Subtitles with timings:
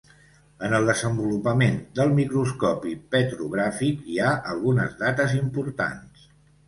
[0.67, 6.27] En el desenvolupament del microscopi petrogràfic hi ha algunes dates importants.